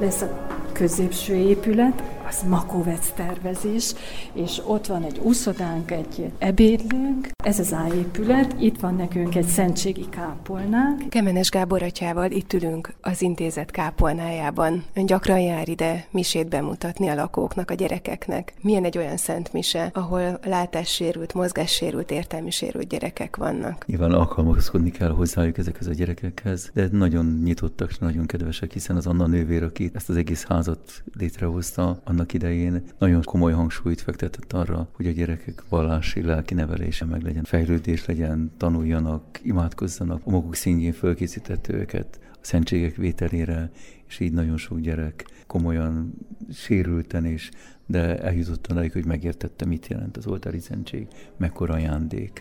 Lesz 0.00 0.22
a 0.22 0.46
középső 0.72 1.34
épület, 1.34 2.02
az 2.28 2.42
Makovec 2.48 3.10
tervezés, 3.14 3.94
és 4.32 4.60
ott 4.66 4.86
van 4.86 5.02
egy 5.02 5.18
úszodánk, 5.18 5.90
egy 5.90 6.32
ebédlőnk, 6.38 7.28
ez 7.48 7.58
az 7.58 7.72
áépület, 7.72 8.54
itt 8.60 8.80
van 8.80 8.94
nekünk 8.94 9.34
egy 9.34 9.46
szentségi 9.46 10.08
kápolnánk. 10.08 11.08
Kemenes 11.08 11.50
Gábor 11.50 11.82
atyával 11.82 12.30
itt 12.30 12.52
ülünk 12.52 12.92
az 13.00 13.22
intézet 13.22 13.70
kápolnájában. 13.70 14.84
Ön 14.94 15.06
gyakran 15.06 15.40
jár 15.40 15.68
ide 15.68 16.06
misét 16.10 16.48
bemutatni 16.48 17.08
a 17.08 17.14
lakóknak, 17.14 17.70
a 17.70 17.74
gyerekeknek. 17.74 18.54
Milyen 18.60 18.84
egy 18.84 18.98
olyan 18.98 19.16
szent 19.16 19.52
mise, 19.52 19.90
ahol 19.92 20.38
látássérült, 20.44 21.34
mozgássérült, 21.34 22.10
értelmisérült 22.10 22.88
gyerekek 22.88 23.36
vannak? 23.36 23.86
Nyilván 23.86 24.12
alkalmazkodni 24.12 24.90
kell 24.90 25.10
hozzájuk 25.10 25.58
ezekhez 25.58 25.86
a 25.86 25.92
gyerekekhez, 25.92 26.70
de 26.74 26.88
nagyon 26.92 27.40
nyitottak, 27.44 27.98
nagyon 28.00 28.26
kedvesek, 28.26 28.72
hiszen 28.72 28.96
az 28.96 29.06
Anna 29.06 29.26
nővér, 29.26 29.62
aki 29.62 29.90
ezt 29.94 30.08
az 30.08 30.16
egész 30.16 30.44
házat 30.44 31.02
létrehozta, 31.18 32.00
annak 32.04 32.32
idején 32.32 32.82
nagyon 32.98 33.22
komoly 33.22 33.52
hangsúlyt 33.52 34.00
fektetett 34.00 34.52
arra, 34.52 34.88
hogy 34.92 35.06
a 35.06 35.10
gyerekek 35.10 35.62
vallási, 35.68 36.22
lelki 36.22 36.54
nevelése 36.54 37.04
meg 37.04 37.22
legyen, 37.22 37.36
fejlődés 37.44 38.06
legyen, 38.06 38.50
tanuljanak, 38.56 39.40
imádkozzanak, 39.42 40.22
a 40.24 40.30
maguk 40.30 40.54
szintjén 40.54 40.92
fölkészítette 40.92 41.74
őket 41.74 42.20
a 42.32 42.38
szentségek 42.40 42.96
vételére, 42.96 43.70
és 44.06 44.20
így 44.20 44.32
nagyon 44.32 44.56
sok 44.56 44.80
gyerek 44.80 45.24
komolyan 45.46 46.14
sérülten 46.52 47.24
és 47.24 47.50
de 47.86 48.18
eljutott 48.18 48.70
odáig, 48.70 48.92
hogy 48.92 49.04
megértette, 49.04 49.64
mit 49.64 49.86
jelent 49.86 50.16
az 50.16 50.26
oltári 50.26 50.60
szentség, 50.60 51.06
mekkora 51.36 51.74
ajándék, 51.74 52.40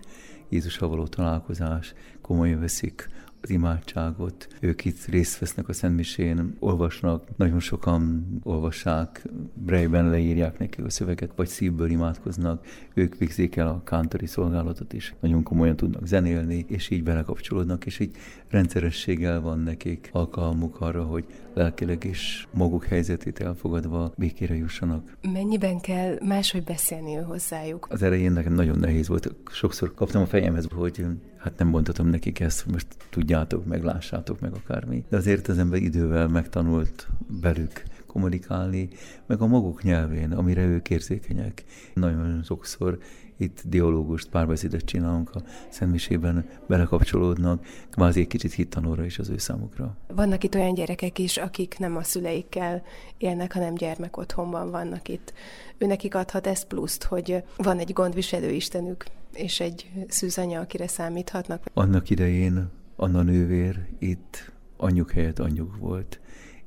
Jézussal 0.49 0.89
való 0.89 1.07
találkozás, 1.07 1.93
komolyan 2.21 2.59
veszik 2.59 3.09
az 3.41 3.49
imádságot. 3.49 4.47
Ők 4.59 4.85
itt 4.85 5.05
részt 5.05 5.39
vesznek 5.39 5.69
a 5.69 5.73
Szentmisén, 5.73 6.55
olvasnak, 6.59 7.23
nagyon 7.35 7.59
sokan 7.59 8.27
olvassák, 8.43 9.23
brejben 9.53 10.09
leírják 10.09 10.59
neki 10.59 10.81
a 10.81 10.89
szöveget, 10.89 11.31
vagy 11.35 11.47
szívből 11.47 11.89
imádkoznak. 11.89 12.65
Ők 12.93 13.17
végzik 13.17 13.55
el 13.55 13.67
a 13.67 13.81
kántori 13.83 14.25
szolgálatot 14.25 14.93
is, 14.93 15.15
nagyon 15.19 15.43
komolyan 15.43 15.75
tudnak 15.75 16.07
zenélni, 16.07 16.65
és 16.67 16.89
így 16.89 17.03
belekapcsolódnak, 17.03 17.85
és 17.85 17.99
így 17.99 18.15
rendszerességgel 18.49 19.41
van 19.41 19.59
nekik 19.59 20.09
alkalmuk 20.11 20.81
arra, 20.81 21.03
hogy 21.03 21.25
lelkileg 21.53 22.03
is 22.03 22.47
maguk 22.53 22.85
helyzetét 22.85 23.39
elfogadva 23.39 24.11
békére 24.17 24.55
jussanak. 24.55 25.17
Mennyiben 25.21 25.79
kell 25.79 26.17
máshogy 26.23 26.63
beszélni 26.63 27.13
hozzájuk? 27.13 27.87
Az 27.89 28.01
elején 28.01 28.31
nekem 28.31 28.53
nagyon 28.53 28.79
nehéz 28.79 29.07
volt. 29.07 29.35
Sokszor 29.51 29.93
kaptam 29.93 30.21
a 30.21 30.25
fejemhez, 30.25 30.67
hogy 30.73 31.05
hát 31.37 31.57
nem 31.57 31.67
mondhatom 31.67 32.07
nekik 32.07 32.39
ezt, 32.39 32.61
hogy 32.61 32.73
most 32.73 32.87
tudjátok, 33.09 33.65
meg 33.65 33.83
lássátok, 33.83 34.39
meg 34.39 34.53
akármi. 34.53 35.03
De 35.09 35.17
azért 35.17 35.47
az 35.47 35.57
ember 35.57 35.81
idővel 35.81 36.27
megtanult 36.27 37.07
velük 37.41 37.83
kommunikálni, 38.17 38.89
meg 39.25 39.41
a 39.41 39.47
maguk 39.47 39.83
nyelvén, 39.83 40.31
amire 40.31 40.65
ők 40.65 40.89
érzékenyek. 40.89 41.63
Nagyon 41.93 42.43
sokszor 42.43 42.97
itt 43.37 43.61
dialógust, 43.65 44.29
párbeszédet 44.29 44.85
csinálunk 44.85 45.35
a 45.35 45.41
Szentmisében, 45.69 46.49
belekapcsolódnak, 46.67 47.65
kvázi 47.91 48.19
egy 48.19 48.27
kicsit 48.27 48.53
hittanóra 48.53 49.05
is 49.05 49.19
az 49.19 49.29
ő 49.29 49.37
számukra. 49.37 49.97
Vannak 50.07 50.43
itt 50.43 50.55
olyan 50.55 50.73
gyerekek 50.73 51.19
is, 51.19 51.37
akik 51.37 51.75
nem 51.79 51.95
a 51.95 52.03
szüleikkel 52.03 52.83
élnek, 53.17 53.53
hanem 53.53 53.73
gyermek 53.73 54.17
otthonban 54.17 54.71
vannak 54.71 55.07
itt. 55.07 55.33
Ő 55.77 55.85
nekik 55.85 56.15
adhat 56.15 56.47
ezt 56.47 56.67
pluszt, 56.67 57.03
hogy 57.03 57.43
van 57.57 57.79
egy 57.79 57.93
gondviselő 57.93 58.49
istenük, 58.49 59.05
és 59.33 59.59
egy 59.59 59.91
szűzanya, 60.07 60.59
akire 60.59 60.87
számíthatnak. 60.87 61.65
Annak 61.73 62.09
idején 62.09 62.69
Anna 62.95 63.21
nővér 63.21 63.85
itt 63.99 64.51
anyjuk 64.77 65.11
helyett 65.11 65.39
anyjuk 65.39 65.77
volt 65.77 66.19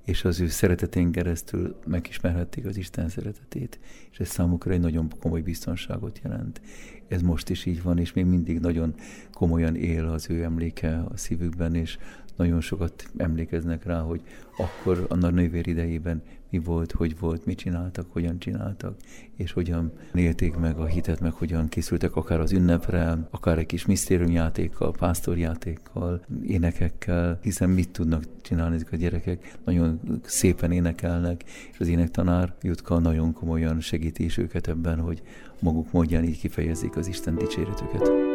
és 0.04 0.24
az 0.24 0.40
ő 0.40 0.48
szeretetén 0.48 1.10
keresztül 1.10 1.76
megismerhették 1.86 2.64
az 2.66 2.76
Isten 2.76 3.08
szeretetét, 3.08 3.78
és 4.10 4.18
ez 4.20 4.28
számukra 4.28 4.72
egy 4.72 4.80
nagyon 4.80 5.12
komoly 5.20 5.40
biztonságot 5.40 6.20
jelent. 6.22 6.60
Ez 7.08 7.22
most 7.22 7.50
is 7.50 7.66
így 7.66 7.82
van, 7.82 7.98
és 7.98 8.12
még 8.12 8.24
mindig 8.24 8.58
nagyon 8.58 8.94
komolyan 9.32 9.76
él 9.76 10.04
az 10.04 10.30
ő 10.30 10.42
emléke 10.42 10.98
a 10.98 11.16
szívükben, 11.16 11.74
és 11.74 11.98
nagyon 12.36 12.60
sokat 12.60 13.10
emlékeznek 13.16 13.84
rá, 13.84 14.00
hogy 14.00 14.20
akkor 14.56 15.06
a 15.08 15.14
nővér 15.14 15.66
idejében 15.66 16.22
mi 16.50 16.58
volt, 16.58 16.92
hogy 16.92 17.18
volt, 17.18 17.44
mit 17.44 17.58
csináltak, 17.58 18.06
hogyan 18.12 18.38
csináltak, 18.38 18.96
és 19.36 19.52
hogyan 19.52 19.92
élték 20.14 20.56
meg 20.56 20.76
a 20.76 20.86
hitet, 20.86 21.20
meg 21.20 21.32
hogyan 21.32 21.68
készültek 21.68 22.16
akár 22.16 22.40
az 22.40 22.52
ünnepre, 22.52 23.18
akár 23.30 23.58
egy 23.58 23.66
kis 23.66 23.86
misztériumjátékkal, 23.86 24.92
pásztorjátékkal, 24.92 26.24
énekekkel, 26.42 27.38
hiszen 27.42 27.70
mit 27.70 27.90
tudnak 27.90 28.24
csinálni 28.42 28.74
ezek 28.74 28.92
a 28.92 28.96
gyerekek, 28.96 29.58
nagyon 29.64 30.00
szépen 30.22 30.72
énekelnek, 30.72 31.44
és 31.72 31.80
az 31.80 31.88
énektanár 31.88 32.54
Jutka 32.62 32.98
nagyon 32.98 33.32
komolyan 33.32 33.80
segíti 33.80 34.24
is 34.24 34.38
őket 34.38 34.68
ebben, 34.68 35.00
hogy 35.00 35.22
maguk 35.60 35.92
módján 35.92 36.24
így 36.24 36.38
kifejezzék 36.38 36.96
az 36.96 37.06
Isten 37.06 37.34
dicséretüket. 37.34 38.29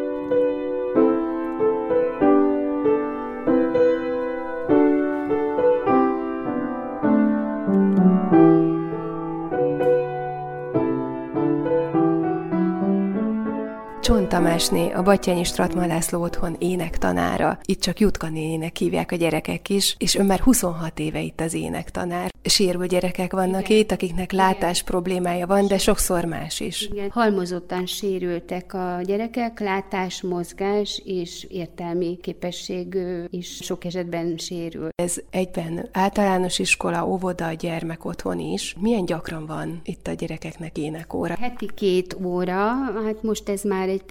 Tamásné, 14.56 14.92
a 14.92 15.02
Battyányi 15.02 15.44
Stratman 15.44 15.86
László 15.86 16.22
otthon 16.22 16.56
énektanára. 16.58 17.58
Itt 17.64 17.80
csak 17.80 18.00
Jutka 18.00 18.28
nénének 18.28 18.76
hívják 18.76 19.12
a 19.12 19.16
gyerekek 19.16 19.68
is, 19.68 19.94
és 19.98 20.14
ön 20.14 20.26
már 20.26 20.40
26 20.40 20.98
éve 20.98 21.20
itt 21.20 21.40
az 21.40 21.54
énektanár. 21.54 22.30
Sérül 22.42 22.86
gyerekek 22.86 23.32
vannak 23.32 23.68
Igen. 23.68 23.78
itt, 23.78 23.90
akiknek 23.90 24.32
látás 24.32 24.80
Igen. 24.80 24.90
problémája 24.90 25.46
van, 25.46 25.66
de 25.66 25.78
sokszor 25.78 26.24
más 26.24 26.60
is. 26.60 26.82
Igen. 26.82 27.10
Halmozottan 27.10 27.86
sérültek 27.86 28.74
a 28.74 29.00
gyerekek, 29.02 29.60
látás, 29.60 30.22
mozgás 30.22 31.02
és 31.04 31.46
értelmi 31.50 32.18
képesség 32.22 32.98
is 33.30 33.56
sok 33.62 33.84
esetben 33.84 34.36
sérül. 34.36 34.88
Ez 34.94 35.16
egyben 35.30 35.88
általános 35.92 36.58
iskola, 36.58 37.06
óvoda, 37.06 37.52
gyermek 37.52 38.04
otthon 38.04 38.38
is. 38.38 38.76
Milyen 38.80 39.04
gyakran 39.04 39.46
van 39.46 39.80
itt 39.84 40.06
a 40.06 40.12
gyerekeknek 40.12 40.78
énekóra? 40.78 41.34
Heti 41.40 41.70
két 41.74 42.16
óra, 42.24 42.58
hát 43.04 43.22
most 43.22 43.48
ez 43.48 43.62
már 43.62 43.88
egy 43.88 44.02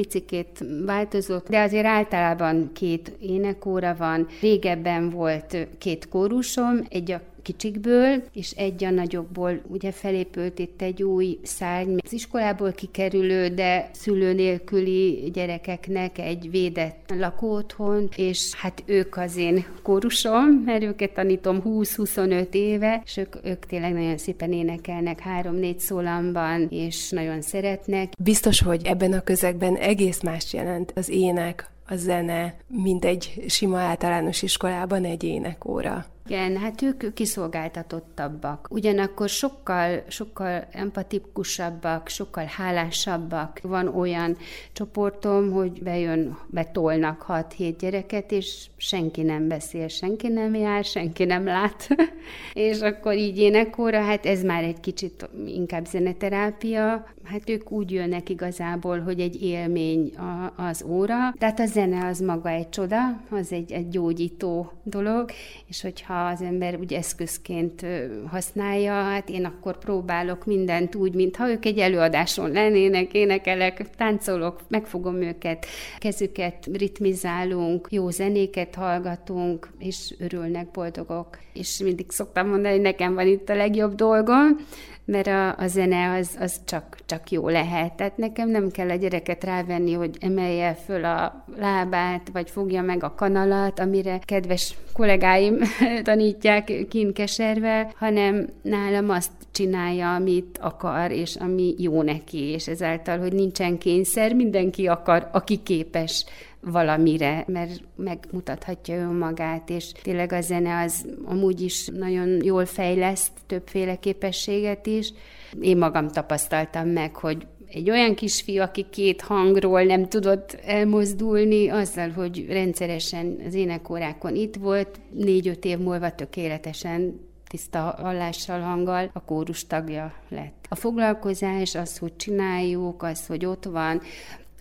változott, 0.86 1.50
de 1.50 1.62
azért 1.62 1.86
általában 1.86 2.70
két 2.74 3.12
énekóra 3.20 3.96
van. 3.98 4.28
Régebben 4.42 5.10
volt 5.10 5.58
két 5.78 6.10
kórusom, 6.10 6.86
egy 6.90 7.12
a 7.12 7.22
kicsikből, 7.46 8.24
és 8.34 8.52
egy 8.52 8.84
a 8.84 8.90
nagyokból 8.90 9.62
ugye 9.68 9.92
felépült 9.92 10.60
itt 10.60 10.82
egy 10.82 11.04
új 11.04 11.40
szárny. 11.44 11.98
Az 12.04 12.14
iskolából 12.14 12.72
kikerülő, 12.72 13.48
de 13.48 13.90
szülő 13.94 14.34
nélküli 14.34 15.30
gyerekeknek 15.34 16.18
egy 16.18 16.50
védett 16.52 17.14
lakóotthon, 17.18 18.10
és 18.16 18.54
hát 18.56 18.84
ők 18.86 19.18
az 19.18 19.38
én 19.38 19.66
kórusom, 19.84 20.62
mert 20.66 20.84
őket 20.84 21.14
tanítom 21.14 21.62
20-25 21.66 22.54
éve, 22.54 23.02
és 23.06 23.18
ők, 23.18 23.36
ők 23.44 23.66
tényleg 23.66 23.94
nagyon 23.94 24.18
szépen 24.18 24.52
énekelnek 24.52 25.20
három-négy 25.20 25.80
szólamban, 25.80 26.68
és 26.70 27.10
nagyon 27.10 27.42
szeretnek. 27.42 28.14
Biztos, 28.20 28.62
hogy 28.62 28.82
ebben 28.86 29.14
a 29.14 29.22
közegben 29.22 29.76
egész 29.76 30.22
más 30.22 30.54
jelent 30.54 30.92
az 30.96 31.10
ének, 31.10 31.74
a 31.88 31.96
zene, 31.96 32.56
mint 32.68 33.06
egy 33.06 33.44
sima 33.48 33.80
általános 33.80 34.42
iskolában 34.42 35.04
egy 35.04 35.24
énekóra. 35.24 36.06
Igen, 36.28 36.58
hát 36.58 36.82
ők 36.82 37.14
kiszolgáltatottabbak. 37.14 38.68
Ugyanakkor 38.70 39.30
sokkal, 39.30 40.04
sokkal 40.08 40.68
empatikusabbak, 40.72 42.08
sokkal 42.08 42.46
hálásabbak. 42.46 43.60
Van 43.62 43.88
olyan 43.88 44.38
csoportom, 44.74 45.52
hogy 45.52 45.84
bejön, 45.84 46.38
betolnak 46.48 47.26
6-7 47.28 47.76
gyereket, 47.80 48.32
és 48.32 48.66
senki 48.78 49.22
nem 49.22 49.48
beszél, 49.48 49.88
senki 49.88 50.28
nem 50.28 50.56
jár, 50.56 50.84
senki 50.84 51.24
nem 51.24 51.46
lát. 51.46 51.88
és 52.54 52.80
akkor 52.80 53.14
így 53.14 53.38
énekóra, 53.38 54.02
hát 54.02 54.26
ez 54.26 54.44
már 54.44 54.64
egy 54.64 54.80
kicsit 54.80 55.30
inkább 55.46 55.86
zeneterápia. 55.86 57.06
Hát 57.26 57.50
ők 57.50 57.72
úgy 57.72 57.92
jönnek 57.92 58.30
igazából, 58.30 59.00
hogy 59.00 59.20
egy 59.20 59.42
élmény 59.42 60.14
a, 60.16 60.54
az 60.62 60.84
óra. 60.88 61.34
Tehát 61.38 61.60
a 61.60 61.66
zene 61.66 62.06
az 62.06 62.20
maga 62.20 62.50
egy 62.50 62.70
csoda, 62.70 62.98
az 63.30 63.52
egy, 63.52 63.72
egy 63.72 63.90
gyógyító 63.90 64.72
dolog, 64.84 65.30
és 65.68 65.82
hogyha 65.82 66.06
ha 66.06 66.28
az 66.28 66.42
ember 66.42 66.78
úgy 66.80 66.94
eszközként 66.94 67.86
használja, 68.28 68.94
hát 68.94 69.30
én 69.30 69.46
akkor 69.46 69.78
próbálok 69.78 70.46
mindent 70.46 70.96
úgy, 70.96 71.14
mintha 71.14 71.50
ők 71.50 71.66
egy 71.66 71.78
előadáson 71.78 72.52
lennének, 72.52 73.14
énekelek, 73.14 73.90
táncolok, 73.96 74.60
megfogom 74.68 75.22
őket, 75.22 75.66
kezüket 75.98 76.66
ritmizálunk, 76.74 77.88
jó 77.92 78.10
zenéket 78.10 78.76
hallgatunk, 78.76 79.70
és 79.80 80.14
örülnek, 80.20 80.72
boldogok. 80.72 81.38
És 81.54 81.78
mindig 81.78 82.06
szoktam 82.10 82.48
mondani, 82.48 82.74
hogy 82.74 82.84
nekem 82.84 83.14
van 83.14 83.28
itt 83.28 83.50
a 83.50 83.56
legjobb 83.56 83.96
dolgom, 83.96 84.58
mert 85.06 85.28
a, 85.28 85.58
a 85.58 85.68
zene 85.68 86.12
az, 86.12 86.30
az 86.40 86.60
csak, 86.66 86.98
csak 87.06 87.32
jó 87.32 87.50
lehet. 87.50 87.94
Tehát 87.94 88.18
nekem 88.18 88.50
nem 88.50 88.72
kell 88.72 88.90
a 88.90 88.96
gyereket 88.96 89.44
rávenni, 89.44 89.94
hogy 89.94 90.18
emelje 90.20 90.74
föl 90.74 91.06
a 91.06 91.46
lábát, 91.58 92.30
vagy 92.34 92.50
fogja 92.50 92.82
meg 92.82 93.04
a 93.04 93.16
kanalat, 93.16 93.80
amire 93.80 94.20
kedves 94.26 94.76
kollégáim 94.94 95.60
tanítják 96.04 96.72
kínkeservel, 96.90 97.94
hanem 97.96 98.50
nálam 98.62 99.10
azt 99.10 99.32
csinálja, 99.52 100.14
amit 100.14 100.58
akar, 100.62 101.12
és 101.12 101.36
ami 101.36 101.76
jó 101.78 102.02
neki, 102.02 102.40
és 102.40 102.68
ezáltal, 102.68 103.18
hogy 103.18 103.34
nincsen 103.34 103.78
kényszer, 103.78 104.34
mindenki 104.34 104.88
akar, 104.88 105.30
aki 105.32 105.60
képes 105.64 106.26
valamire, 106.72 107.44
mert 107.48 107.82
megmutathatja 107.96 108.96
önmagát, 108.96 109.70
és 109.70 109.92
tényleg 109.92 110.32
a 110.32 110.42
zene 110.42 110.82
az 110.82 111.06
amúgy 111.26 111.62
is 111.62 111.88
nagyon 111.88 112.44
jól 112.44 112.66
fejleszt 112.66 113.32
többféle 113.46 113.96
képességet 113.96 114.86
is. 114.86 115.14
Én 115.62 115.78
magam 115.78 116.08
tapasztaltam 116.08 116.88
meg, 116.88 117.16
hogy 117.16 117.48
egy 117.68 117.90
olyan 117.90 118.16
kisfiú, 118.16 118.62
aki 118.62 118.86
két 118.90 119.22
hangról 119.22 119.84
nem 119.84 120.08
tudott 120.08 120.58
elmozdulni, 120.66 121.70
azzal, 121.70 122.10
hogy 122.10 122.46
rendszeresen 122.50 123.38
az 123.48 123.54
énekórákon 123.54 124.36
itt 124.36 124.56
volt, 124.56 125.00
négy-öt 125.12 125.66
év 125.66 125.78
múlva 125.78 126.16
tökéletesen 126.16 127.20
tiszta 127.48 127.80
hallással, 127.80 128.60
hanggal 128.60 129.10
a 129.14 129.24
kórus 129.24 129.68
tagja 129.68 130.14
lett. 130.30 130.66
A 130.70 130.76
foglalkozás, 130.76 131.76
az, 131.76 131.98
hogy 131.98 132.16
csináljuk, 132.16 133.04
az, 133.04 133.28
hogy 133.28 133.46
ott 133.46 133.66
van, 133.66 134.02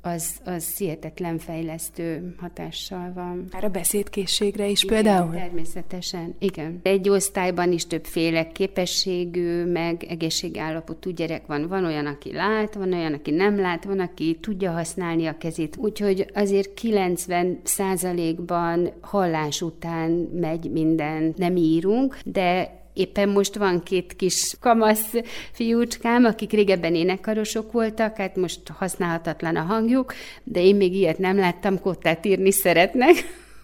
az, 0.05 0.41
az 0.45 0.77
hihetetlen 0.77 1.39
fejlesztő 1.39 2.35
hatással 2.39 3.13
van. 3.15 3.45
Már 3.53 3.65
a 3.65 3.69
beszédkészségre 3.69 4.69
is 4.69 4.83
igen, 4.83 5.03
például? 5.03 5.33
Természetesen, 5.35 6.35
igen. 6.39 6.81
Egy 6.83 7.09
osztályban 7.09 7.73
is 7.73 7.87
többféle 7.87 8.49
képességű, 8.49 9.65
meg 9.65 10.05
egészségállapotú 10.09 11.11
gyerek 11.11 11.47
van. 11.47 11.69
Van 11.69 11.85
olyan, 11.85 12.07
aki 12.07 12.33
lát, 12.33 12.75
van 12.75 12.93
olyan, 12.93 13.13
aki 13.13 13.31
nem 13.31 13.59
lát, 13.59 13.85
van, 13.85 14.01
aki 14.01 14.39
tudja 14.41 14.71
használni 14.71 15.27
a 15.27 15.39
kezét. 15.39 15.77
Úgyhogy 15.77 16.31
azért 16.35 16.75
90 16.75 17.61
százalékban 17.63 18.93
hallás 19.01 19.63
után 19.63 20.11
megy 20.35 20.71
minden, 20.71 21.35
nem 21.37 21.57
írunk, 21.57 22.19
de 22.25 22.83
Éppen 22.95 23.29
most 23.29 23.55
van 23.55 23.83
két 23.83 24.17
kis 24.17 24.57
kamasz 24.61 25.13
fiúcskám, 25.53 26.25
akik 26.25 26.53
régebben 26.53 26.95
énekkarosok 26.95 27.73
voltak, 27.73 28.17
hát 28.17 28.37
most 28.37 28.61
használhatatlan 28.69 29.57
a 29.57 29.63
hangjuk, 29.63 30.15
de 30.45 30.61
én 30.61 30.77
még 30.77 30.95
ilyet 30.95 31.19
nem 31.19 31.37
láttam, 31.37 31.81
kottát 31.81 32.25
írni 32.25 32.51
szeretnek. 32.53 33.15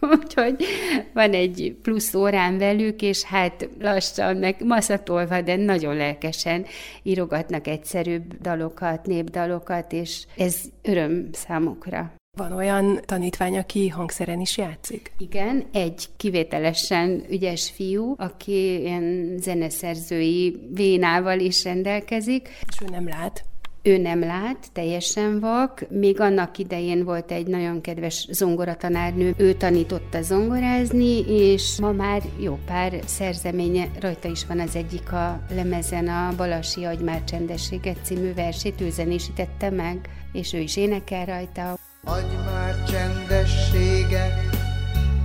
Úgyhogy 0.23 0.65
van 1.13 1.33
egy 1.33 1.77
plusz 1.83 2.15
órán 2.15 2.59
velük, 2.59 3.03
és 3.03 3.23
hát 3.23 3.69
lassan, 3.81 4.37
meg 4.37 4.57
maszatolva, 4.65 5.41
de 5.41 5.57
nagyon 5.57 5.97
lelkesen 5.97 6.67
írogatnak 7.03 7.67
egyszerűbb 7.67 8.41
dalokat, 8.41 9.07
népdalokat, 9.07 9.93
és 9.93 10.25
ez 10.37 10.61
öröm 10.83 11.29
számukra. 11.33 12.13
Van 12.41 12.53
olyan 12.53 13.01
tanítvány, 13.05 13.59
aki 13.59 13.89
hangszeren 13.89 14.41
is 14.41 14.59
játszik? 14.59 15.13
Igen, 15.19 15.65
egy 15.73 16.09
kivételesen 16.17 17.25
ügyes 17.31 17.71
fiú, 17.71 18.15
aki 18.19 18.81
ilyen 18.81 19.37
zeneszerzői 19.39 20.57
vénával 20.75 21.39
is 21.39 21.65
rendelkezik. 21.65 22.49
És 22.69 22.77
ő 22.83 22.87
nem 22.91 23.09
lát? 23.09 23.45
Ő 23.83 23.97
nem 23.97 24.21
lát, 24.21 24.73
teljesen 24.73 25.41
vak. 25.41 25.87
Még 25.91 26.21
annak 26.21 26.59
idején 26.59 27.05
volt 27.05 27.33
egy 27.33 27.47
nagyon 27.47 27.81
kedves 27.81 28.27
zongoratanárnő, 28.31 29.35
ő 29.37 29.53
tanította 29.53 30.23
zongorázni, 30.23 31.19
és 31.29 31.79
ma 31.81 31.93
már 31.93 32.23
jó 32.39 32.59
pár 32.67 33.01
szerzeménye, 33.05 33.89
rajta 34.01 34.29
is 34.29 34.47
van 34.47 34.61
az 34.61 34.77
egyik 34.77 35.13
a 35.13 35.41
lemezen, 35.55 36.09
a 36.09 36.35
Balasi 36.37 36.85
Agymár 36.85 37.25
Csendességet 37.25 37.99
című 38.03 38.35
versét, 38.35 38.81
ő 38.81 38.91
zenésítette 38.91 39.71
meg, 39.71 40.09
és 40.33 40.53
ő 40.53 40.59
is 40.59 40.77
énekel 40.77 41.25
rajta. 41.25 41.79
Adj 42.05 42.35
már 42.45 42.85
csendességet, 42.85 44.33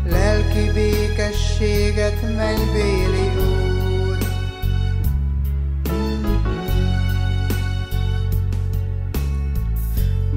lelki 0.06 0.72
békességet, 0.74 2.22
mennybéli 2.22 3.28
Úr. 3.38 4.18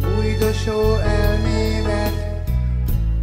Bújdosó 0.00 0.96
elmémet, 0.96 2.42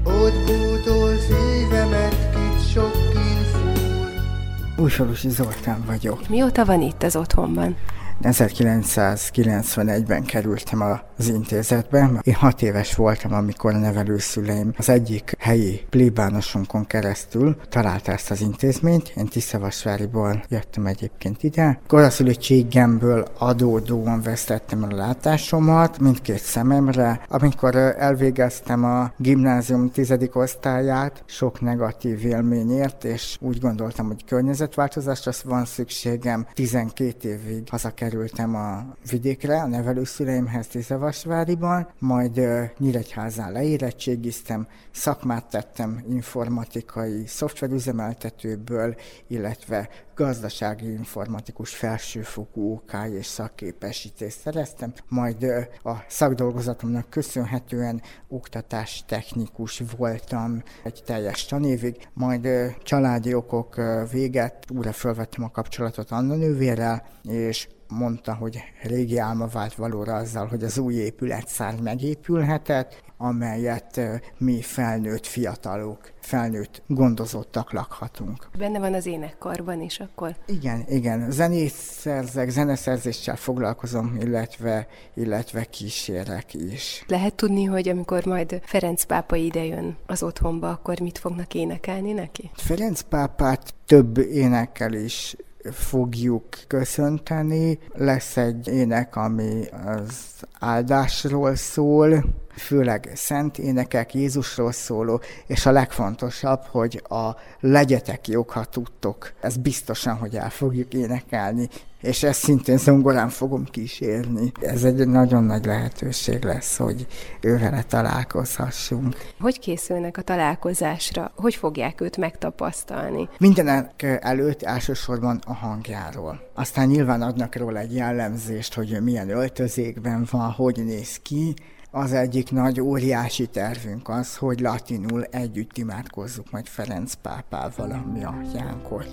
ott 0.04 0.46
bútol 0.46 1.18
szívemet, 1.18 2.30
kit 2.30 2.70
sok 2.72 2.92
kín 2.92 3.44
fúr. 3.52 4.84
Újsorosi 4.84 5.30
Zoltán 5.30 5.84
vagyok. 5.86 6.30
Mióta 6.30 6.66
van 6.66 6.82
itt 6.82 7.04
az 7.04 7.16
otthonban? 7.16 7.76
1991-ben 8.24 10.24
kerültem 10.24 10.82
az 11.18 11.28
intézetbe. 11.28 12.10
Én 12.22 12.34
hat 12.34 12.62
éves 12.62 12.96
voltam, 12.96 13.34
amikor 13.34 13.74
a 13.74 13.78
nevelőszüleim 13.78 14.74
az 14.78 14.90
egyik 14.90 15.35
helyi 15.46 15.86
plébánosunkon 15.90 16.86
keresztül 16.86 17.58
találta 17.70 18.12
ezt 18.12 18.32
az 18.32 18.42
intézményt. 18.42 19.14
Én 19.16 19.26
Tiszavasváriból 19.26 20.44
jöttem 20.50 20.86
egyébként 20.86 21.44
ide. 21.44 21.80
Koraszülöttségemből 21.88 23.28
adódóan 23.38 24.22
vesztettem 24.22 24.84
a 24.84 24.96
látásomat 24.96 26.00
mindkét 26.00 26.42
szememre. 26.42 27.22
Amikor 27.28 27.76
elvégeztem 27.76 28.84
a 28.84 29.12
gimnázium 29.18 29.92
tizedik 29.92 30.36
osztályát, 30.36 31.24
sok 31.26 31.62
negatív 31.62 32.26
élményért, 32.26 33.04
és 33.04 33.38
úgy 33.40 33.60
gondoltam, 33.60 34.08
hogy 34.08 34.26
környezetváltozásra 34.26 35.32
van 35.44 35.66
szükségem. 35.66 36.48
12 36.54 37.30
évig 37.30 37.70
hazakerültem 37.70 38.56
a 38.56 38.96
vidékre, 39.10 39.62
a 39.62 39.68
nevelőszüleimhez 39.68 40.68
Tiszavasváriban, 40.68 41.88
majd 42.00 42.42
Nyíregyházán 42.78 43.52
leérettségiztem, 43.52 44.68
szakmát 44.92 45.35
tettem 45.40 46.04
informatikai 46.10 47.26
szoftverüzemeltetőből, 47.28 48.96
illetve 49.28 49.90
gazdasági 50.16 50.92
informatikus 50.92 51.76
felsőfokú 51.76 52.74
OK 52.74 52.92
és 53.18 53.26
szakképesítést 53.26 54.40
szereztem, 54.40 54.94
majd 55.08 55.44
a 55.84 55.94
szakdolgozatomnak 56.08 57.10
köszönhetően 57.10 58.02
oktatás 58.28 59.04
technikus 59.08 59.84
voltam 59.98 60.64
egy 60.84 61.02
teljes 61.06 61.46
tanévig, 61.46 62.08
majd 62.14 62.48
családi 62.84 63.34
okok 63.34 63.76
véget, 64.12 64.66
újra 64.76 64.92
felvettem 64.92 65.44
a 65.44 65.52
kapcsolatot 65.52 66.12
Anna 66.12 66.36
nővérrel, 66.36 67.06
és 67.24 67.68
mondta, 67.88 68.34
hogy 68.34 68.64
régi 68.84 69.18
álma 69.18 69.48
vált 69.48 69.76
valóra 69.76 70.16
azzal, 70.16 70.48
hogy 70.48 70.64
az 70.64 70.78
új 70.78 70.94
épületszár 70.94 71.82
megépülhetett, 71.82 73.04
amelyet 73.18 74.02
mi 74.38 74.62
felnőtt 74.62 75.26
fiatalok, 75.26 76.12
felnőtt 76.20 76.82
gondozottak 76.88 77.72
lakhatunk. 77.72 78.48
Benne 78.58 78.80
van 78.80 78.94
az 78.94 79.06
énekkarban 79.06 79.82
is 79.82 80.00
akkor? 80.00 80.36
Igen, 80.46 80.84
igen. 80.88 81.32
Zenét 81.32 81.74
szerzek, 81.74 82.50
zeneszerzéssel 82.50 83.36
foglalkozom, 83.36 84.18
illetve, 84.20 84.88
illetve 85.14 85.64
kísérek 85.64 86.54
is. 86.54 87.04
Lehet 87.08 87.36
tudni, 87.36 87.64
hogy 87.64 87.90
amikor 87.90 88.26
majd 88.26 88.62
Ferenc 88.64 89.04
pápa 89.04 89.36
idejön 89.36 89.98
az 90.06 90.24
otthonba, 90.24 90.70
akkor 90.70 91.00
mit 91.00 91.18
fognak 91.18 91.54
énekelni 91.54 92.12
neki? 92.12 92.52
Ferenc 92.54 93.02
pápát 93.02 93.74
több 93.86 94.18
énekkel 94.18 94.94
is 94.94 95.36
fogjuk 95.72 96.46
köszönteni. 96.68 97.80
Lesz 97.94 98.38
egy 98.38 98.68
ének, 98.68 99.16
ami 99.16 99.64
az 99.86 100.16
áldásról 100.60 101.56
szól, 101.56 102.24
főleg 102.58 103.12
szent 103.16 103.58
énekek, 103.58 104.14
Jézusról 104.14 104.72
szóló, 104.72 105.22
és 105.48 105.66
a 105.66 105.72
legfontosabb, 105.72 106.62
hogy 106.64 107.02
a 107.10 107.30
legyetek 107.60 108.28
jók, 108.28 108.50
ha 108.50 108.66
tudtok. 108.66 109.34
Ez 109.42 109.58
biztosan, 109.58 110.16
hogy 110.18 110.36
el 110.36 110.50
fogjuk 110.50 110.94
énekelni, 110.94 111.70
és 112.06 112.24
ezt 112.24 112.40
szintén 112.40 112.78
zongorán 112.78 113.30
fogom 113.30 113.66
kísérni. 113.66 114.52
Ez 114.62 114.84
egy 114.84 115.08
nagyon 115.08 115.44
nagy 115.44 115.66
lehetőség 115.66 116.44
lesz, 116.44 116.78
hogy 116.78 117.08
ővele 117.42 117.84
találkozhassunk. 117.84 119.16
Hogy 119.40 119.60
készülnek 119.60 120.18
a 120.18 120.22
találkozásra? 120.22 121.32
Hogy 121.36 121.56
fogják 121.56 122.02
őt 122.02 122.18
megtapasztalni? 122.18 123.30
Mindenek 123.38 124.20
előtt 124.22 124.64
elsősorban 124.64 125.42
a 125.46 125.54
hangjáról. 125.54 126.40
Aztán 126.54 126.88
nyilván 126.88 127.22
adnak 127.22 127.56
róla 127.56 127.80
egy 127.80 127.96
jellemzést, 127.96 128.74
hogy 128.74 128.98
milyen 129.02 129.30
öltözékben 129.30 130.28
van, 130.32 130.52
hogy 130.52 130.84
néz 130.86 131.20
ki, 131.22 131.54
az 131.92 132.14
egyik 132.14 132.52
nagy 132.52 132.82
óriási 132.82 133.48
tervünk 133.48 134.10
az, 134.10 134.38
hogy 134.38 134.60
latinul 134.60 135.24
együtt 135.24 135.78
imádkozzuk 135.78 136.52
majd 136.52 136.68
Ferenc 136.68 137.14
pápával 137.14 137.92
a 137.92 138.12
mi 138.14 138.24
atyánkor. 138.24 139.06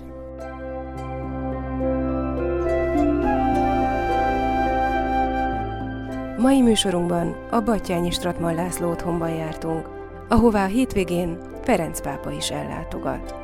Mai 6.43 6.61
műsorunkban 6.61 7.35
a 7.51 7.59
Battyányi 7.59 8.11
Stratman 8.11 8.55
László 8.55 8.89
otthonban 8.89 9.29
jártunk, 9.29 9.89
ahová 10.29 10.63
a 10.63 10.67
hétvégén 10.67 11.37
Ferenc 11.61 12.01
pápa 12.01 12.31
is 12.31 12.49
ellátogat. 12.49 13.35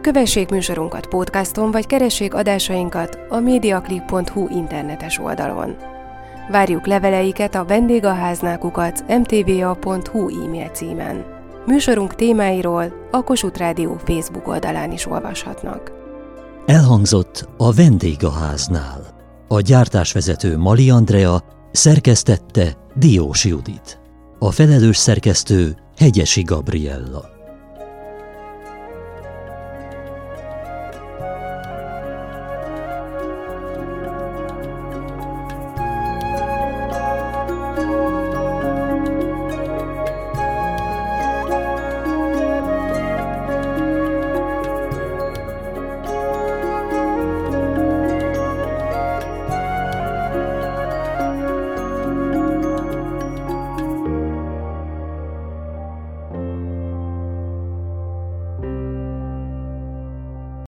Kövessék 0.00 0.50
műsorunkat 0.50 1.06
podcaston, 1.06 1.70
vagy 1.70 1.86
keressék 1.86 2.34
adásainkat 2.34 3.18
a 3.28 3.38
mediaclip.hu 3.38 4.48
internetes 4.48 5.18
oldalon. 5.18 5.76
Várjuk 6.50 6.86
leveleiket 6.86 7.54
a 7.54 7.64
vendégaháznákukat 7.64 9.04
mtva.hu 9.18 10.44
e-mail 10.44 10.68
címen. 10.68 11.24
Műsorunk 11.66 12.14
témáiról 12.14 13.08
a 13.10 13.22
Kossuth 13.22 13.58
Rádió 13.58 13.96
Facebook 14.04 14.48
oldalán 14.48 14.92
is 14.92 15.06
olvashatnak. 15.06 15.97
Elhangzott 16.68 17.48
a 17.56 17.72
vendégháznál. 17.72 19.06
A 19.48 19.60
gyártásvezető 19.60 20.58
Mali 20.58 20.90
Andrea 20.90 21.42
szerkesztette 21.72 22.76
Diós 22.94 23.44
Judit. 23.44 24.00
A 24.38 24.50
felelős 24.50 24.96
szerkesztő 24.96 25.76
Hegyesi 25.96 26.42
Gabriella. 26.42 27.37